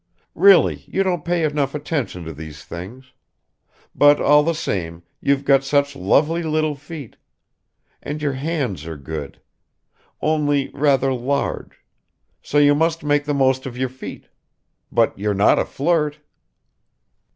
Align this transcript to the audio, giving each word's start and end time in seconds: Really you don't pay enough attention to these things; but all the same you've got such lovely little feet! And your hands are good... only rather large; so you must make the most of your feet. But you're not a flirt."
Really 0.33 0.83
you 0.87 1.03
don't 1.03 1.23
pay 1.23 1.43
enough 1.43 1.75
attention 1.75 2.23
to 2.25 2.33
these 2.33 2.65
things; 2.65 3.13
but 3.93 4.19
all 4.19 4.41
the 4.41 4.55
same 4.55 5.03
you've 5.19 5.45
got 5.45 5.63
such 5.63 5.95
lovely 5.95 6.41
little 6.41 6.73
feet! 6.73 7.17
And 8.01 8.19
your 8.19 8.33
hands 8.33 8.87
are 8.87 8.97
good... 8.97 9.39
only 10.19 10.71
rather 10.73 11.13
large; 11.13 11.81
so 12.41 12.57
you 12.57 12.73
must 12.73 13.03
make 13.03 13.25
the 13.25 13.35
most 13.35 13.67
of 13.67 13.77
your 13.77 13.89
feet. 13.89 14.27
But 14.91 15.19
you're 15.19 15.35
not 15.35 15.59
a 15.59 15.65
flirt." 15.65 16.17